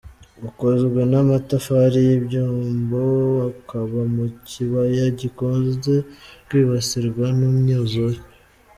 [0.47, 3.03] Ukozwe n’ amatafari y’ ibyombo,
[3.59, 5.93] ukaba mu kibaya gikunze
[6.47, 8.19] kwibasirwa n’ imyuzure.